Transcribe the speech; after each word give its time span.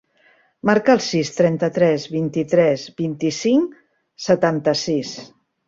Marca 0.69 0.93
el 0.97 1.03
sis, 1.07 1.29
trenta-tres, 1.41 2.07
vint-i-tres, 2.17 2.87
vint-i-cinc, 3.03 3.79
setanta-sis. 4.31 5.17